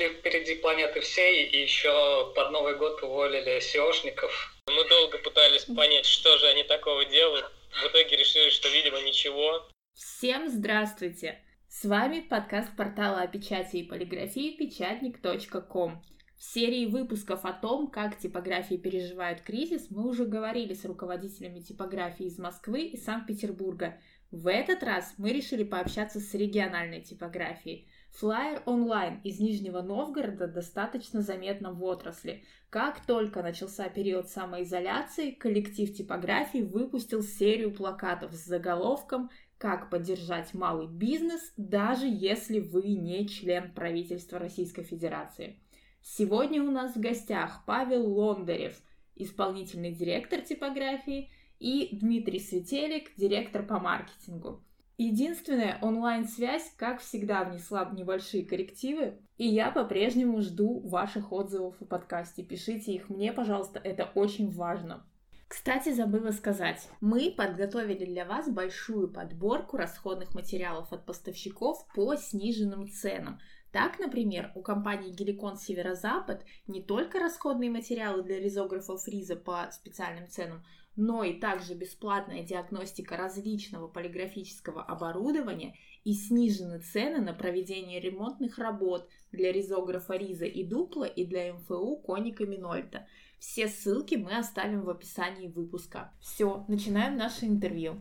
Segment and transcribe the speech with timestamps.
[0.00, 4.30] пошли впереди планеты всей, и еще под Новый год уволили SEOшников.
[4.66, 7.44] Мы долго пытались понять, что же они такого делают.
[7.70, 9.68] В итоге решили, что, видимо, ничего.
[9.94, 11.42] Всем здравствуйте!
[11.68, 16.02] С вами подкаст портала о печати и полиграфии печатник.ком.
[16.38, 22.24] В серии выпусков о том, как типографии переживают кризис, мы уже говорили с руководителями типографии
[22.24, 24.00] из Москвы и Санкт-Петербурга.
[24.30, 27.88] В этот раз мы решили пообщаться с региональной типографией.
[28.18, 32.44] Flyer Online из Нижнего Новгорода достаточно заметно в отрасли.
[32.68, 40.86] Как только начался период самоизоляции, коллектив типографии выпустил серию плакатов с заголовком «Как поддержать малый
[40.86, 45.60] бизнес, даже если вы не член правительства Российской Федерации».
[46.02, 48.80] Сегодня у нас в гостях Павел Лондарев,
[49.16, 54.64] исполнительный директор типографии, и Дмитрий Светелик, директор по маркетингу.
[55.02, 62.42] Единственная онлайн-связь, как всегда, внесла небольшие коррективы, и я по-прежнему жду ваших отзывов о подкасте.
[62.42, 65.06] Пишите их мне, пожалуйста, это очень важно.
[65.48, 72.86] Кстати, забыла сказать, мы подготовили для вас большую подборку расходных материалов от поставщиков по сниженным
[72.86, 73.40] ценам.
[73.72, 80.28] Так, например, у компании Геликон Северо-Запад не только расходные материалы для ризографов фриза по специальным
[80.28, 80.62] ценам,
[80.96, 89.08] но и также бесплатная диагностика различного полиграфического оборудования и снижены цены на проведение ремонтных работ
[89.32, 93.06] для ризографа Риза и Дупла и для МФУ Коника Минольта.
[93.38, 96.12] Все ссылки мы оставим в описании выпуска.
[96.20, 98.00] Все, начинаем наше интервью.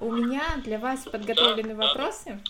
[0.00, 2.40] У меня для вас подготовлены вопросы,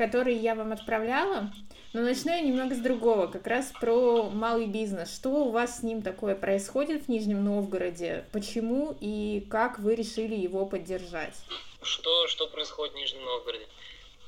[0.00, 1.50] которые я вам отправляла.
[1.92, 5.14] Но начну я немного с другого, как раз про малый бизнес.
[5.14, 8.24] Что у вас с ним такое происходит в Нижнем Новгороде?
[8.32, 11.34] Почему и как вы решили его поддержать?
[11.82, 13.66] Что, что происходит в Нижнем Новгороде?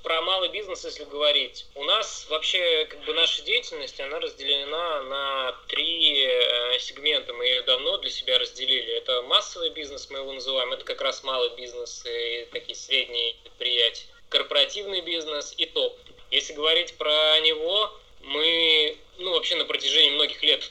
[0.03, 5.53] Про малый бизнес, если говорить, у нас вообще как бы наша деятельность, она разделена на
[5.69, 7.33] три э, сегмента.
[7.33, 8.93] Мы ее давно для себя разделили.
[8.99, 14.13] Это массовый бизнес, мы его называем, это как раз малый бизнес и такие средние предприятия.
[14.33, 15.95] Корпоративный бизнес и топ.
[16.31, 20.71] Если говорить про него, мы ну, вообще на протяжении многих лет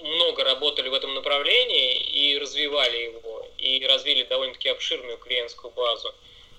[0.00, 6.12] много работали в этом направлении и развивали его, и развили довольно-таки обширную клиентскую базу.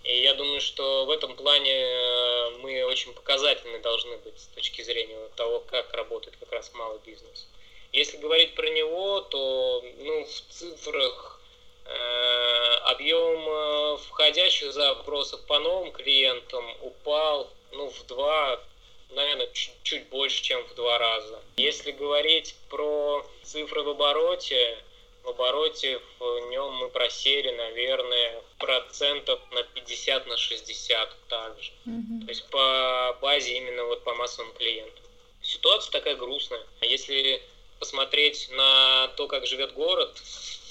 [0.05, 4.81] И я думаю, что в этом плане э, мы очень показательны должны быть с точки
[4.81, 7.47] зрения того, как работает как раз малый бизнес.
[7.91, 11.41] Если говорить про него, то ну, в цифрах
[12.93, 18.59] объем э, входящих запросов по новым клиентам упал ну, в два,
[19.09, 21.41] наверное, чуть, чуть больше, чем в два раза.
[21.57, 24.77] Если говорить про цифры в обороте,
[25.23, 31.71] в обороте в нем мы просели, наверное, процентов на 50 на 60 также.
[31.87, 32.25] Mm-hmm.
[32.25, 35.03] То есть по базе именно вот по массовым клиентам.
[35.41, 36.61] Ситуация такая грустная.
[36.81, 37.41] Если
[37.79, 40.21] посмотреть на то, как живет город,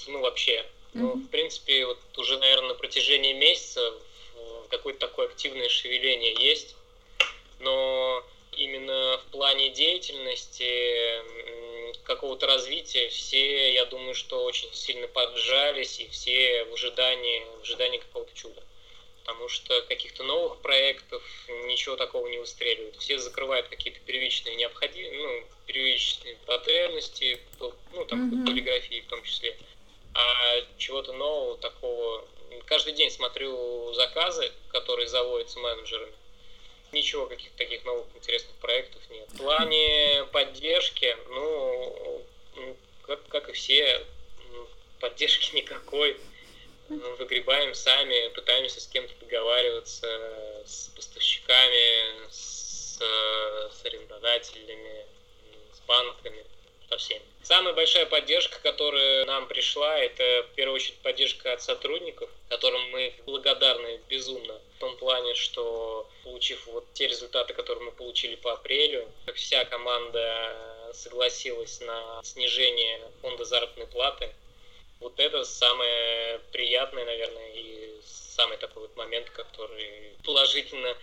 [0.07, 0.99] ну вообще, mm-hmm.
[0.99, 3.93] ну, в принципе, вот уже, наверное, на протяжении месяца
[4.69, 6.75] какое-то такое активное шевеление есть
[7.63, 11.21] но именно в плане деятельности,
[12.03, 17.99] какого-то развития все, я думаю, что очень сильно поджались, и все в ожидании, в ожидании
[17.99, 18.61] какого-то чуда.
[19.21, 21.23] Потому что каких-то новых проектов
[21.65, 22.97] ничего такого не выстреливает.
[22.97, 27.39] Все закрывают какие-то первичные необходимые, ну, первичные потребности,
[27.93, 28.45] ну, там, mm-hmm.
[28.45, 29.57] полиграфии в том числе.
[30.13, 32.25] А чего-то нового такого...
[32.65, 36.13] Каждый день смотрю заказы, которые заводятся менеджерами
[36.93, 39.27] ничего, каких-то таких новых интересных проектов нет.
[39.29, 42.23] В плане поддержки, ну,
[43.01, 44.05] как, как и все,
[44.99, 46.17] поддержки никакой.
[46.89, 50.05] Выгребаем сами, пытаемся с кем-то договариваться,
[50.65, 55.05] с поставщиками, с, с арендодателями,
[55.73, 56.45] с банками,
[56.93, 57.21] со всеми.
[57.41, 63.13] Самая большая поддержка, которая нам пришла, это в первую очередь поддержка от сотрудников, которым мы
[63.25, 64.59] благодарны безумно.
[64.77, 70.55] В том плане, что получив вот те результаты, которые мы получили по апрелю, вся команда
[70.93, 74.31] согласилась на снижение фонда заработной платы.
[74.99, 80.95] Вот это самое приятное, наверное, и самый такой вот момент, который положительно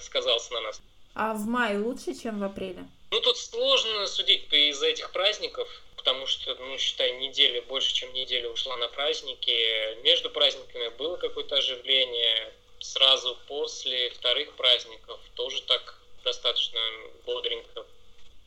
[0.00, 0.80] сказался на нас.
[1.14, 2.84] А в мае лучше, чем в апреле?
[3.16, 5.66] Ну, тут сложно судить из-за этих праздников,
[5.96, 9.94] потому что, ну, считай, неделя, больше, чем неделя ушла на праздники.
[10.02, 12.52] Между праздниками было какое-то оживление.
[12.78, 16.78] Сразу после вторых праздников тоже так достаточно
[17.24, 17.80] бодренько.
[17.80, 17.86] Mm-hmm.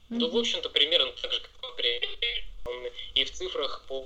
[0.09, 2.07] Ну, в общем-то, примерно так же, как апреле.
[3.15, 4.03] И в цифрах по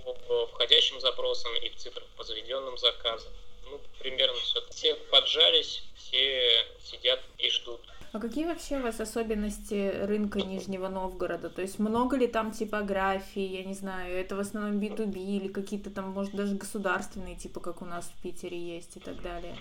[0.53, 3.33] входящим запросам, и в цифрах по заведенным заказам.
[3.65, 4.63] Ну, примерно все.
[4.71, 7.81] Все поджались, все сидят и ждут.
[8.13, 11.49] А какие вообще у вас особенности рынка Нижнего Новгорода?
[11.49, 15.89] То есть много ли там типографий, я не знаю, это в основном B2B или какие-то
[15.89, 19.57] там, может, даже государственные, типа как у нас в Питере есть и так далее?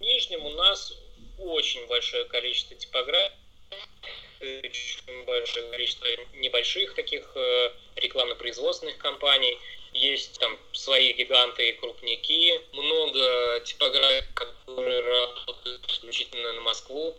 [0.00, 0.92] Нижнем у нас
[1.38, 3.36] очень большое количество типографий,
[4.40, 6.08] очень большое количество
[6.40, 9.56] небольших таких э, рекламно-производственных компаний.
[9.96, 17.12] Есть там свои гиганты и крупники, много типографий, которые работают исключительно на Москву.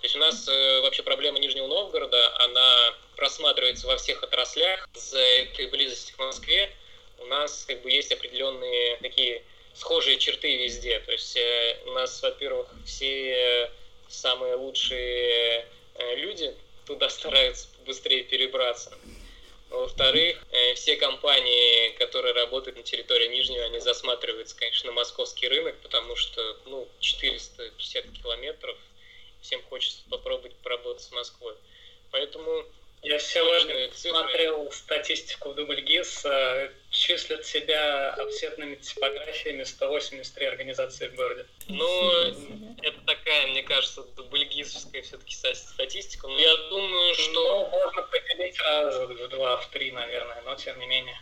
[0.00, 4.86] То есть у нас э, вообще проблема Нижнего Новгорода, она просматривается во всех отраслях.
[4.94, 6.70] За этой близости к Москве
[7.18, 9.42] у нас как бы есть определенные такие
[9.74, 11.00] схожие черты везде.
[11.00, 13.70] То есть э, у нас, во-первых, все
[14.08, 16.54] самые лучшие э, люди
[16.86, 18.92] туда стараются быстрее перебраться.
[19.70, 25.76] Во-вторых, э, все компании, которые работают на территории Нижнего, они засматриваются, конечно, на московский рынок,
[25.82, 28.76] потому что, ну, 450 километров,
[29.40, 31.54] всем хочется попробовать поработать с Москвой.
[32.10, 32.64] Поэтому
[33.02, 41.46] я сегодня смотрел статистику в Дубльгиз, э, числят себя офсетными типографиями 183 организации в городе.
[41.68, 42.10] Ну,
[42.82, 46.28] это такая, мне кажется, дубльгизовская все-таки статистика.
[46.28, 47.32] Но я думаю, что...
[47.32, 51.18] Ну, можно поделить раза в два, в три, наверное, но тем не менее.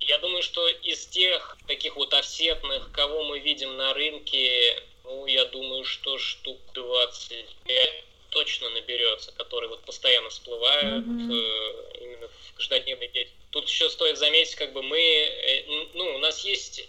[0.00, 5.46] Я думаю, что из тех таких вот офсетных, кого мы видим на рынке, ну, я
[5.46, 11.32] думаю, что штук 25 точно наберется, которые вот постоянно всплывают mm-hmm.
[11.32, 13.45] э, именно в каждодневной деятельности.
[13.56, 15.64] Тут еще стоит заметить, как бы мы, э,
[15.94, 16.86] ну, у нас есть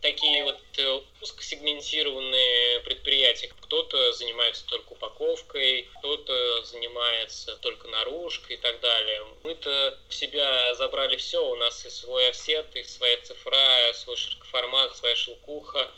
[0.00, 3.52] такие вот э, узкосегментированные предприятия.
[3.60, 9.26] Кто-то занимается только упаковкой, кто-то занимается только наружкой и так далее.
[9.42, 11.46] Мы-то в себя забрали все.
[11.46, 15.90] У нас и свой офсет, и своя цифра, свой широкоформат, своя шелкуха.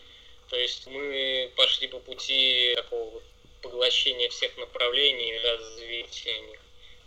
[0.48, 3.22] То есть мы пошли по пути такого
[3.62, 6.58] поглощения всех направлений, развития них.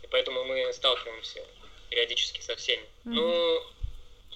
[0.02, 1.46] И поэтому мы сталкиваемся
[1.92, 2.82] периодически со всеми.
[2.82, 3.12] Mm-hmm.
[3.12, 3.64] Ну,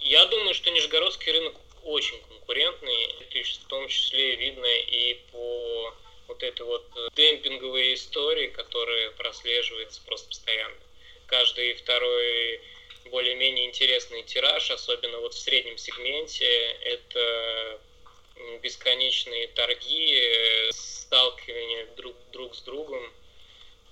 [0.02, 5.94] я думаю, что Нижегородский рынок очень конкурентный, в том числе видно и по
[6.28, 6.86] вот этой вот
[7.16, 10.76] демпинговой истории, которая прослеживается просто постоянно.
[11.28, 12.62] Каждый второй
[13.10, 16.46] более-менее интересный тираж, особенно вот в среднем сегменте,
[16.82, 17.80] это
[18.62, 23.12] бесконечные торги, э, сталкивание друг, друг с другом.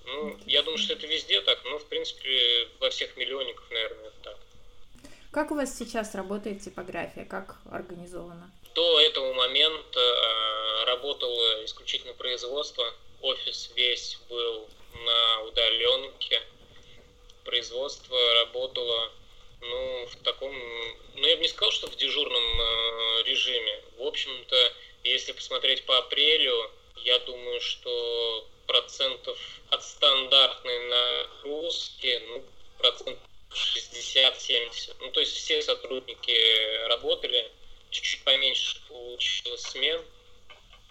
[0.06, 4.16] Ну, я думаю, что это везде так, но, в принципе, во всех миллионниках, наверное, это
[4.22, 4.36] так.
[5.32, 7.24] Как у вас сейчас работает типография?
[7.24, 8.50] Как организована?
[8.74, 12.84] До этого момента э, работало исключительно производство.
[13.20, 14.68] Офис весь был
[15.04, 16.40] на удаленке.
[17.44, 19.10] Производство работало
[19.60, 20.52] ну, в таком,
[21.14, 23.82] ну, я бы не сказал, что в дежурном э, режиме.
[23.98, 24.72] В общем-то,
[25.04, 29.38] если посмотреть по апрелю, я думаю, что процентов
[29.70, 32.44] от стандартной нагрузки, ну,
[32.78, 33.18] процентов
[33.50, 34.96] 60-70.
[35.00, 37.50] Ну, то есть все сотрудники работали,
[37.90, 40.02] чуть-чуть поменьше получилось смен,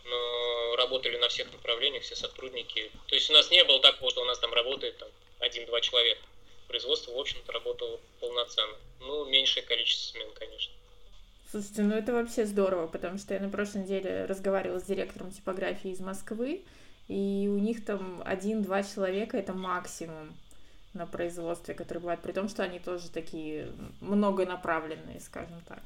[0.06, 2.92] но работали на всех направлениях, все сотрудники.
[3.08, 5.10] То есть у нас не было такого, что у нас там работает там,
[5.40, 6.22] один-два человека
[6.68, 8.76] производство, в общем-то, работало полноценно.
[9.00, 10.74] Ну, меньшее количество смен, конечно.
[11.52, 15.92] Слушайте, ну это вообще здорово, потому что я на прошлой неделе разговаривала с директором типографии
[15.92, 16.64] из Москвы,
[17.08, 20.36] и у них там один-два человека это максимум
[20.94, 25.82] на производстве, который бывает, при том, что они тоже такие многонаправленные, скажем так.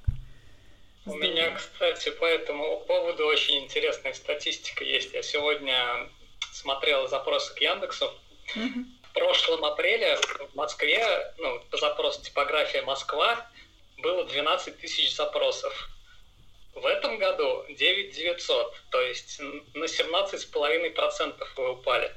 [1.05, 5.13] У меня, кстати, по этому поводу очень интересная статистика есть.
[5.13, 6.09] Я сегодня
[6.51, 8.11] смотрел запросы к Яндексу.
[8.55, 8.85] Uh-huh
[9.17, 13.45] прошлом апреле в Москве, ну, по запросу типография Москва,
[13.97, 15.89] было 12 тысяч запросов.
[16.81, 22.13] В этом году 9 900, то есть на 17,5% вы упали.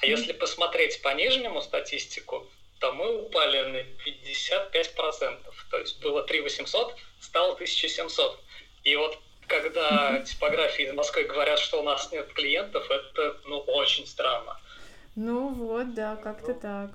[0.00, 2.46] А если посмотреть по нижнему статистику,
[2.78, 5.38] то мы упали на 55%.
[5.70, 8.38] То есть было 3 800, стало 1700.
[8.84, 14.06] И вот когда типографии из Москвы говорят, что у нас нет клиентов, это ну, очень
[14.06, 14.58] странно.
[15.14, 16.90] Ну вот, да, как-то так.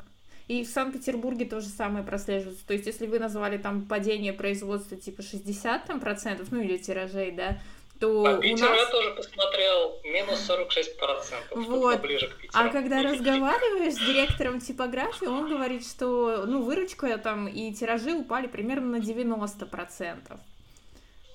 [0.48, 2.66] И в Санкт-Петербурге то же самое прослеживается.
[2.66, 7.32] То есть, если вы назвали там падение производства типа 60 там, процентов, ну или тиражей,
[7.32, 7.60] да,
[8.00, 8.80] то По Питеру нас...
[8.80, 12.02] я тоже посмотрел, минус 46 процентов, вот.
[12.02, 12.64] ближе к Питеру.
[12.66, 18.48] А когда разговариваешь с директором типографии, он говорит, что ну выручка там и тиражи упали
[18.48, 20.40] примерно на 90 процентов.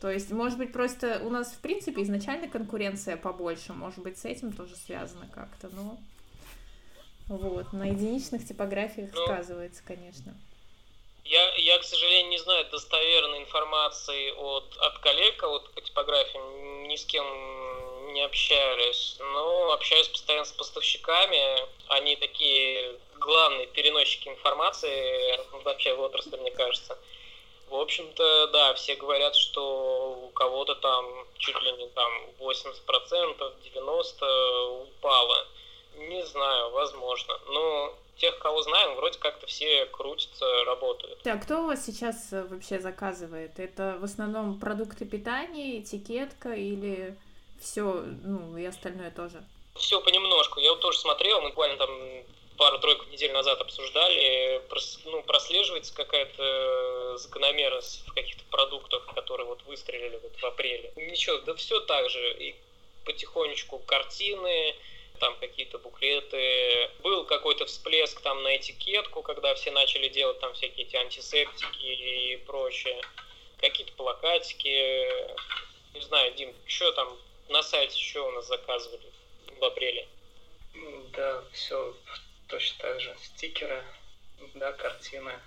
[0.00, 4.25] То есть, может быть, просто у нас, в принципе, изначально конкуренция побольше, может быть, с
[4.25, 5.97] этим тоже связано как-то, но...
[7.29, 10.35] Вот, на единичных типографиях ну, сказывается, конечно.
[11.25, 16.88] Я, я, к сожалению, не знаю достоверной информации от, от коллег, а вот по типографиям
[16.88, 17.25] ни с кем
[18.12, 19.17] Не общались.
[19.21, 21.67] Ну, общаюсь постоянно с поставщиками.
[21.88, 26.99] Они такие главные переносчики информации вообще в отрасли, мне кажется.
[27.71, 31.07] В общем-то, да, все говорят, что у кого-то там
[31.38, 35.47] чуть ли не там 80%, 90% упало.
[36.09, 37.38] Не знаю, возможно.
[37.49, 41.21] Но тех, кого знаем, вроде как-то все крутятся, работают.
[41.25, 43.59] Да, кто у вас сейчас э, вообще заказывает?
[43.59, 47.16] Это в основном продукты питания, этикетка или
[47.61, 47.82] все,
[48.23, 49.44] ну, и остальное тоже?
[49.76, 50.61] Все понемножку.
[50.61, 51.90] Я вот тоже смотрел, мы буквально там
[52.56, 54.62] пару-тройку недель назад обсуждали,
[55.06, 60.92] ну, прослеживается какая-то закономерность в каких-то продуктах, которые вот выстрелили вот в апреле.
[60.97, 62.35] Ничего, да все так же.
[62.38, 62.54] И
[63.04, 64.76] потихонечку картины,
[65.23, 66.91] там какие-то буклеты.
[66.99, 72.37] Был какой-то всплеск там на этикетку, когда все начали делать там всякие эти антисептики и
[72.38, 73.00] прочее.
[73.59, 74.67] Какие-то плакатики.
[75.95, 77.17] Не знаю, Дим, что там
[77.49, 79.12] на сайте еще у нас заказывали
[79.61, 80.09] в апреле?
[81.12, 81.97] Да, все
[82.49, 83.17] точно так же.
[83.23, 83.85] Стикеры,
[84.55, 85.38] да, картины.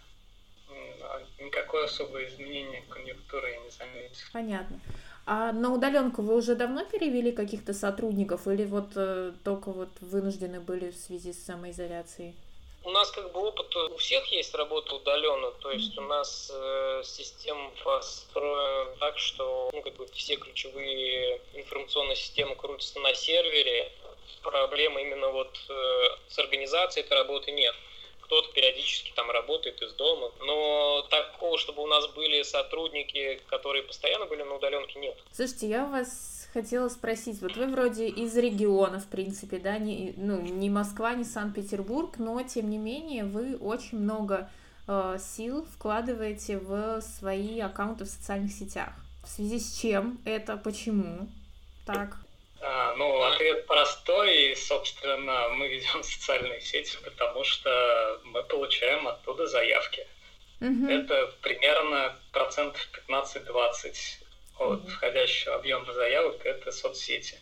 [0.70, 4.16] А никакое особое изменение конъюнктуры я не заметил.
[4.32, 4.80] Понятно.
[5.28, 10.60] А на удаленку вы уже давно перевели каких-то сотрудников или вот э, только вот вынуждены
[10.60, 12.36] были в связи с самоизоляцией?
[12.84, 17.02] У нас как бы опыт у всех есть работа удаленно, то есть у нас э,
[17.04, 23.92] система построена так, что ну, как бы все ключевые информационные системы крутятся на сервере.
[24.44, 25.74] Проблемы именно вот э,
[26.30, 27.74] с организацией этой работы нет
[28.26, 30.32] кто-то периодически там работает из дома.
[30.46, 35.18] Но такого, чтобы у нас были сотрудники, которые постоянно были на удаленке, нет.
[35.32, 40.42] Слушайте, я вас хотела спросить, вот вы вроде из региона, в принципе, да, не, ну,
[40.42, 44.50] не Москва, не Санкт-Петербург, но тем не менее вы очень много
[44.88, 48.94] э, сил вкладываете в свои аккаунты в социальных сетях.
[49.26, 51.28] В связи с чем это, почему
[51.86, 52.18] так?
[52.68, 59.46] А, ну, ответ простой, и, собственно, мы ведем социальные сети, потому что мы получаем оттуда
[59.46, 60.08] заявки.
[60.62, 60.88] Угу.
[60.90, 63.96] Это примерно процентов 15-20
[64.58, 64.88] от угу.
[64.88, 67.40] входящего объема заявок, это соцсети.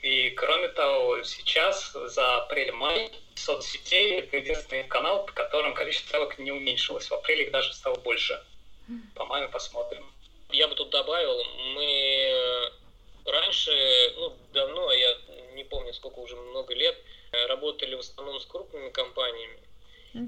[0.00, 6.52] И кроме того, сейчас за апрель-май соцсетей это единственный канал, по которым количество заявок не
[6.52, 7.08] уменьшилось.
[7.08, 8.42] В апреле их даже стало больше.
[9.14, 10.10] По маю посмотрим.
[10.50, 11.44] Я бы тут добавил,
[11.74, 12.72] мы
[13.26, 15.18] Раньше, ну, давно, я
[15.54, 16.96] не помню, сколько уже много лет,
[17.32, 19.58] э, работали в основном с крупными компаниями,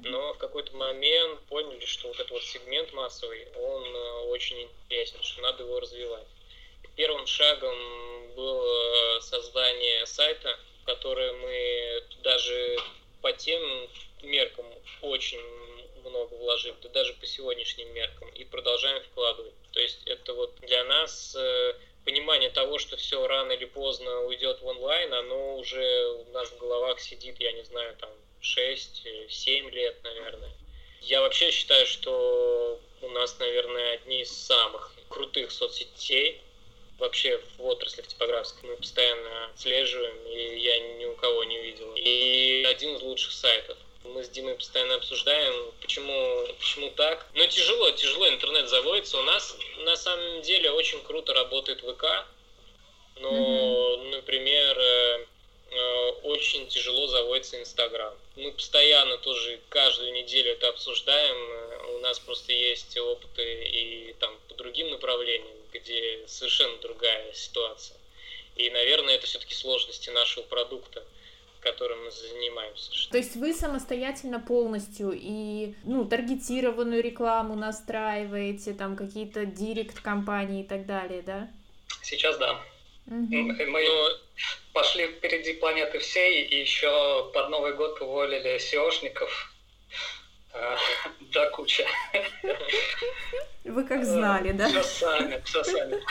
[0.04, 5.22] но в какой-то момент поняли, что вот этот вот сегмент массовый, он э, очень интересен,
[5.22, 6.26] что надо его развивать.
[6.96, 12.78] Первым шагом было создание сайта, который мы даже
[13.22, 13.88] по тем
[14.22, 14.66] меркам
[15.02, 15.40] очень
[16.04, 19.54] много вложили, да даже по сегодняшним меркам, и продолжаем вкладывать.
[19.72, 21.74] То есть это вот для нас э,
[22.08, 26.56] понимание того, что все рано или поздно уйдет в онлайн, оно уже у нас в
[26.56, 28.08] головах сидит, я не знаю, там
[28.40, 30.50] 6-7 лет, наверное.
[31.02, 36.40] Я вообще считаю, что у нас, наверное, одни из самых крутых соцсетей
[36.98, 38.70] вообще в отрасли в типографской.
[38.70, 41.92] Мы постоянно отслеживаем, и я ни у кого не видел.
[41.94, 43.76] И один из лучших сайтов.
[44.14, 47.26] Мы с Димой постоянно обсуждаем, почему, почему так.
[47.34, 49.18] Но тяжело, тяжело интернет заводится.
[49.18, 52.26] У нас на самом деле очень круто работает ВК,
[53.20, 54.10] но, mm-hmm.
[54.10, 55.26] например, э,
[55.70, 58.14] э, очень тяжело заводится Инстаграм.
[58.36, 61.96] Мы постоянно тоже каждую неделю это обсуждаем.
[61.96, 67.96] У нас просто есть опыты и там по другим направлениям, где совершенно другая ситуация.
[68.56, 71.04] И, наверное, это все-таки сложности нашего продукта
[71.72, 73.10] которым мы занимаемся.
[73.10, 80.66] То есть вы самостоятельно полностью и ну таргетированную рекламу настраиваете, там какие-то директ компании и
[80.66, 81.48] так далее, да?
[82.02, 82.60] Сейчас да.
[83.06, 83.36] Угу.
[83.68, 83.86] Мы
[84.72, 89.30] пошли впереди планеты всей и еще под Новый год уволили SEOшников.
[90.52, 90.76] А,
[91.32, 91.86] да, куча.
[93.64, 94.68] Вы как знали, да?
[94.68, 96.02] Все сами, все сами.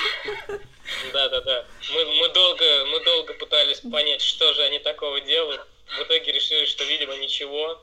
[1.12, 1.65] Да, да, да.
[1.94, 5.62] Мы, мы, долго, мы долго пытались понять, что же они такого делают.
[5.88, 7.82] В итоге решили, что, видимо, ничего.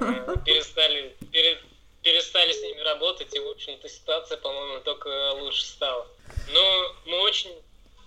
[0.00, 1.58] Э, перестали, пере,
[2.02, 6.06] перестали с ними работать, и, в общем-то, ситуация, по-моему, только лучше стала.
[6.52, 7.54] Но мы очень,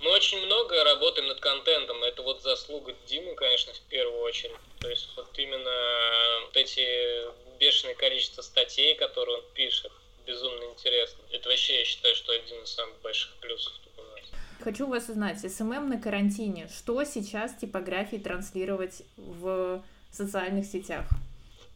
[0.02, 2.04] мы очень много работаем над контентом.
[2.04, 4.56] Это вот заслуга Димы, конечно, в первую очередь.
[4.80, 7.25] То есть вот именно вот эти
[7.58, 9.92] бешеное количество статей, которые он пишет,
[10.28, 11.24] безумно интересно.
[11.32, 14.22] Это вообще, я считаю, что один из самых больших плюсов у нас.
[14.62, 16.70] Хочу у вас узнать, SMM на карантине.
[16.75, 21.06] Что сейчас типографии транслировать в социальных сетях,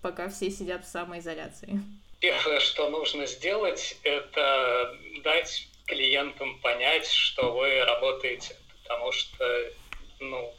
[0.02, 1.80] пока все сидят в самоизоляции?
[2.20, 8.56] Первое, что нужно сделать, это дать клиентам понять, что вы работаете.
[8.84, 9.72] потому что,
[10.20, 10.54] ну,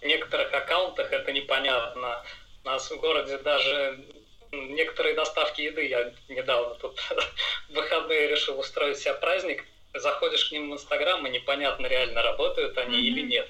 [0.00, 2.22] в некоторых аккаунтах это непонятно.
[2.64, 4.04] У нас в городе даже
[4.52, 6.98] некоторые доставки еды, я недавно тут
[7.68, 12.76] в выходные решил устроить себе праздник, заходишь к ним в Инстаграм, и непонятно, реально работают
[12.78, 13.00] они mm-hmm.
[13.00, 13.48] или нет.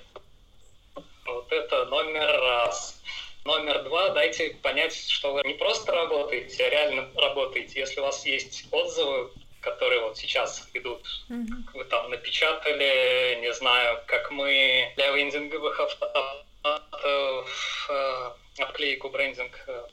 [1.26, 3.02] Вот это номер раз.
[3.44, 7.80] Номер два, дайте понять, что вы не просто работаете, а реально работаете.
[7.80, 11.72] Если у вас есть отзывы, которые вот сейчас идут, mm-hmm.
[11.74, 19.86] вы там напечатали, не знаю, как мы для вендинговых автоматов э, обклейку брендинг э,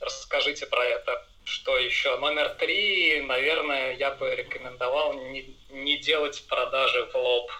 [0.00, 1.24] расскажите про это.
[1.44, 2.18] Что еще?
[2.18, 7.50] Номер три, наверное, я бы рекомендовал не, не делать продажи в лоб.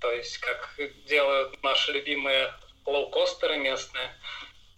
[0.00, 0.74] То есть, как
[1.06, 2.52] делают наши любимые
[2.84, 4.12] лоукостеры местные,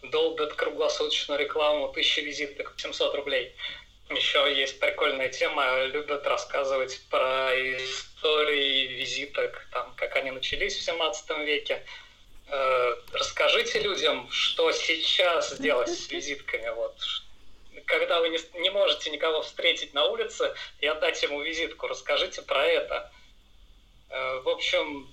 [0.03, 3.55] долбят круглосуточную рекламу, тысячи визиток, 700 рублей.
[4.15, 11.29] Еще есть прикольная тема, любят рассказывать про истории визиток, там, как они начались в 17
[11.39, 11.85] веке.
[12.47, 16.69] Э, расскажите людям, что сейчас делать с визитками.
[16.75, 16.95] Вот.
[17.85, 22.65] Когда вы не, не можете никого встретить на улице и отдать ему визитку, расскажите про
[22.65, 23.11] это.
[24.09, 25.09] Э, в общем,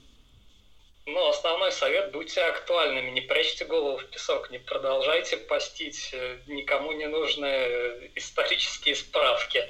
[1.09, 6.93] ну, основной совет– будьте актуальными, не прячьте голову в песок, не продолжайте постить э, никому
[6.93, 9.65] не нужные исторические справки.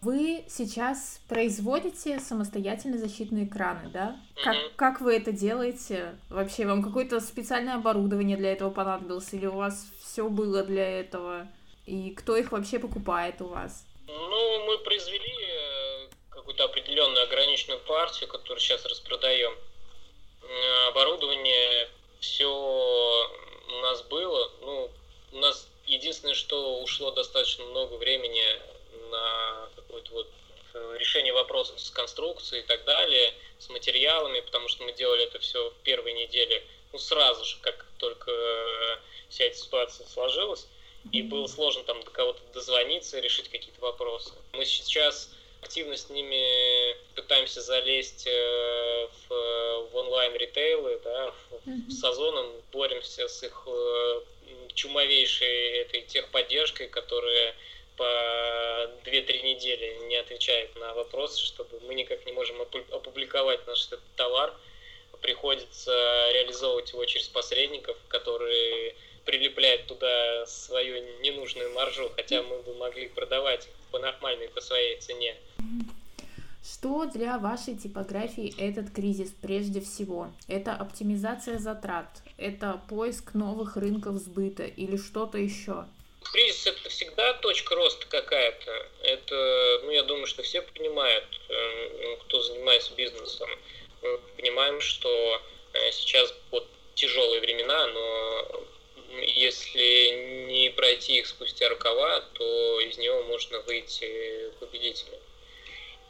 [0.00, 4.16] Вы сейчас производите самостоятельно защитные экраны, да?
[4.42, 6.18] Как, как вы это делаете?
[6.30, 9.32] Вообще, вам какое-то специальное оборудование для этого понадобилось?
[9.34, 11.46] Или у вас все было для этого?
[11.86, 13.86] И кто их вообще покупает у вас?
[14.06, 19.52] Ну, мы произвели э, какую-то определенную ограниченную партию, которую сейчас распродаем.
[20.88, 21.88] Оборудование
[22.20, 24.50] все у нас было.
[24.60, 24.90] Ну,
[25.32, 28.42] у нас единственное, что ушло достаточно много времени
[29.10, 30.28] на какое-то вот
[30.74, 35.38] э, решение вопросов с конструкцией и так далее, с материалами, потому что мы делали это
[35.38, 38.96] все в первой неделе, ну, сразу же, как только э,
[39.28, 40.66] вся эта ситуация сложилась,
[41.12, 44.32] и было сложно там до кого-то дозвониться, решить какие-то вопросы.
[44.52, 45.30] Мы сейчас
[45.62, 53.42] активно с ними пытаемся залезть э, в, в онлайн-ритейлы, да, в, с Озоном боремся с
[53.42, 53.66] их
[54.74, 57.54] чумовейшей этой техподдержкой, которая
[57.96, 64.00] по 2-3 недели не отвечает на вопросы, чтобы мы никак не можем опубликовать наш этот
[64.16, 64.54] товар.
[65.20, 65.92] Приходится
[66.32, 68.94] реализовывать его через посредников, которые
[69.26, 75.36] прилепляют туда свою ненужную маржу, хотя мы бы могли продавать по нормальной, по своей цене.
[76.62, 80.30] Что для вашей типографии этот кризис прежде всего?
[80.48, 82.06] Это оптимизация затрат,
[82.38, 85.86] это поиск новых рынков сбыта или что-то еще?
[86.32, 88.86] Кризис это всегда точка роста какая-то.
[89.02, 93.48] Это, ну, я думаю, что все понимают, э, кто занимается бизнесом.
[94.02, 95.42] Мы понимаем, что
[95.72, 98.64] э, сейчас вот тяжелые времена, но
[99.34, 105.18] если не пройти их спустя рукава, то из него можно выйти победителем.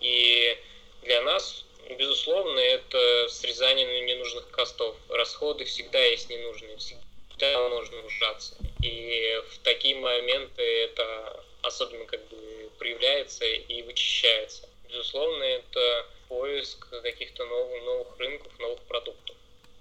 [0.01, 0.59] И
[1.03, 4.97] для нас, безусловно, это срезание ненужных костов.
[5.09, 8.57] Расходы всегда есть ненужные, всегда можно ужаться.
[8.83, 14.69] И в такие моменты это особенно как бы проявляется и вычищается.
[14.89, 19.37] Безусловно, это поиск каких-то новых, новых рынков, новых продуктов.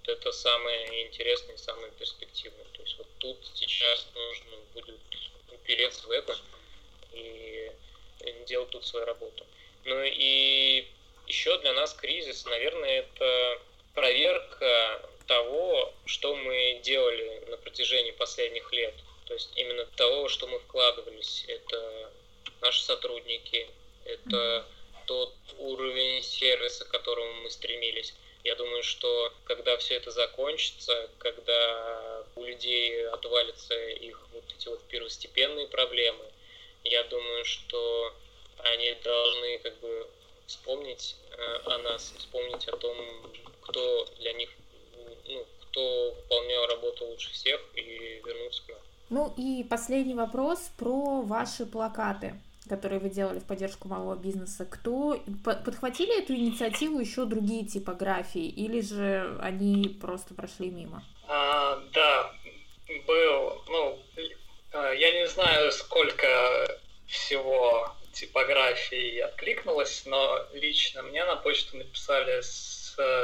[0.06, 2.64] Это самое интересное и самое перспективное.
[2.72, 5.00] То есть вот тут сейчас нужно будет
[5.52, 6.36] упереться в это
[7.12, 7.70] и
[8.46, 9.46] делать тут свою работу.
[9.84, 10.86] Ну и
[11.26, 13.60] еще для нас кризис, наверное, это
[13.94, 18.94] проверка того, что мы делали на протяжении последних лет.
[19.26, 21.44] То есть именно того, что мы вкладывались.
[21.46, 22.10] Это
[22.60, 23.70] наши сотрудники,
[24.04, 24.66] это
[25.06, 28.14] тот уровень сервиса, к которому мы стремились.
[28.42, 34.82] Я думаю, что когда все это закончится, когда у людей отвалятся их вот эти вот
[34.88, 36.24] первостепенные проблемы,
[36.84, 38.14] я думаю, что
[38.64, 40.06] они должны как бы
[40.46, 42.96] вспомнить э, о нас, вспомнить о том,
[43.62, 44.50] кто для них
[45.28, 48.78] ну, кто выполнял работу лучше всех и вернулся к нам.
[49.10, 52.34] Ну и последний вопрос про ваши плакаты
[52.68, 58.80] которые вы делали в поддержку малого бизнеса, кто подхватили эту инициативу еще другие типографии, или
[58.80, 61.02] же они просто прошли мимо?
[61.26, 62.32] А, да,
[63.06, 63.98] был, ну,
[64.72, 67.79] а, я не знаю, сколько всего
[68.20, 72.80] типографий откликнулось, но лично мне на почту написали с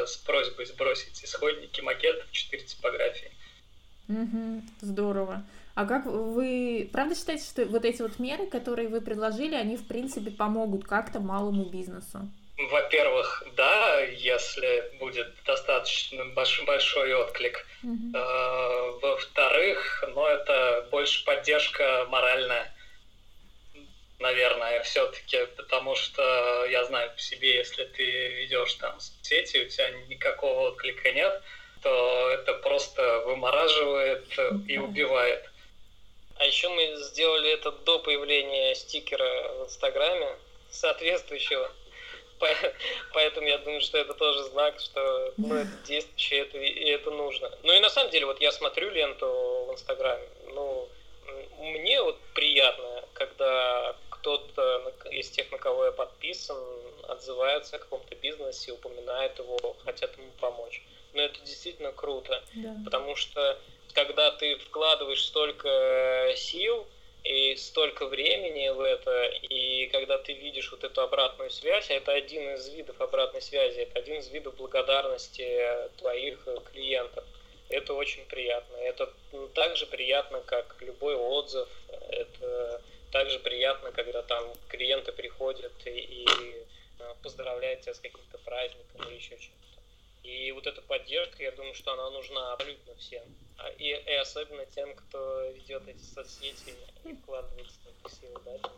[0.06, 3.30] с просьбой сбросить исходники макетов 4 типографии.
[4.09, 5.44] Угу, здорово.
[5.74, 9.87] А как вы правда считаете, что вот эти вот меры, которые вы предложили, они в
[9.87, 12.28] принципе помогут как-то малому бизнесу?
[12.70, 17.66] во-первых, да, если будет достаточно большой, большой отклик.
[17.85, 22.74] Э, во-вторых, ну, это больше поддержка моральная,
[24.18, 29.90] наверное, все-таки, потому что я знаю по себе, если ты ведешь там сети, у тебя
[30.09, 31.42] никакого отклика нет,
[31.83, 34.26] то это просто вымораживает
[34.66, 35.48] и убивает.
[36.38, 40.37] А еще мы сделали это до появления стикера в Инстаграме
[40.70, 41.70] соответствующего.
[43.14, 47.50] Поэтому я думаю, что это тоже знак, что ну, это действующее, это, и это нужно.
[47.62, 49.26] Ну и на самом деле, вот я смотрю ленту
[49.68, 50.88] в Инстаграме, ну,
[51.59, 56.58] мне вот приятно, когда кто-то из тех, на кого я подписан,
[57.06, 60.82] отзывается о каком-то бизнесе, упоминает его, хотят ему помочь.
[61.14, 62.76] Но это действительно круто, да.
[62.84, 63.56] потому что
[63.94, 66.88] когда ты вкладываешь столько сил,
[67.22, 72.54] и столько времени в это, и когда ты видишь вот эту обратную связь, это один
[72.54, 77.24] из видов обратной связи, это один из видов благодарности твоих клиентов.
[77.68, 78.76] Это очень приятно.
[78.76, 79.12] Это
[79.54, 81.68] так же приятно, как любой отзыв.
[82.10, 82.80] Это
[83.16, 86.26] также приятно, когда там клиенты приходят и, и
[86.98, 89.81] э, поздравляют тебя с каким-то праздником или еще чем-то.
[90.22, 93.24] И вот эта поддержка, я думаю, что она нужна абсолютно всем.
[93.57, 96.74] А, и, и особенно тем, кто ведет эти соцсети
[97.05, 98.70] и вкладывает столько сил, да?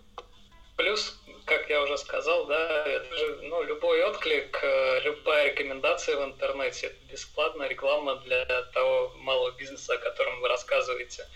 [0.77, 6.25] Плюс, как я уже сказал, да, это же, ну, любой отклик, э, любая рекомендация в
[6.25, 11.27] интернете, это бесплатная реклама для того малого бизнеса, о котором вы рассказываете.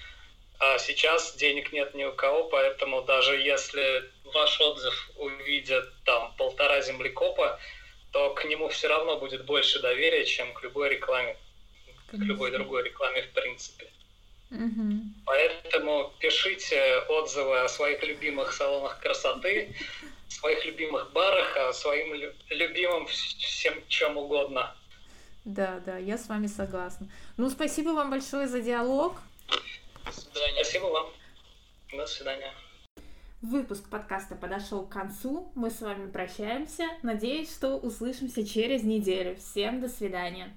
[0.65, 6.81] А сейчас денег нет ни у кого, поэтому даже если ваш отзыв увидят там полтора
[6.83, 7.59] землекопа,
[8.13, 11.37] то к нему все равно будет больше доверия, чем к любой рекламе
[12.07, 13.91] к любой другой рекламе в принципе.
[14.53, 15.01] Угу.
[15.25, 19.75] Поэтому пишите отзывы о своих любимых салонах красоты,
[20.29, 22.15] своих любимых барах, о своим
[22.51, 24.73] любимом всем чем угодно.
[25.45, 27.09] Да, да, я с вами согласна.
[27.37, 29.21] Ну, спасибо вам большое за диалог.
[30.05, 30.65] До свидания.
[30.65, 31.07] Спасибо вам.
[31.93, 32.53] До свидания.
[33.43, 35.51] Выпуск подкаста подошел к концу.
[35.55, 36.85] Мы с вами прощаемся.
[37.03, 39.37] Надеюсь, что услышимся через неделю.
[39.37, 40.57] Всем до свидания.